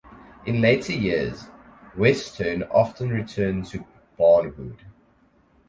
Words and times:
In 0.47 0.61
later 0.61 0.93
years 0.93 1.43
Wheatstone 1.95 2.63
often 2.73 3.09
returned 3.11 3.67
to 3.67 3.85
Barnwood. 4.17 4.79